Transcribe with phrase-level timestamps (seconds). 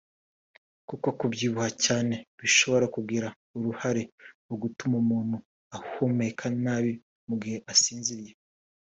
[0.89, 4.03] kuko kubyibuha cyane bishobora kugira uruhare
[4.47, 5.35] mu gutuma umuntu
[5.77, 6.93] ahumeka nabi
[7.27, 8.33] mu gihe asinziriye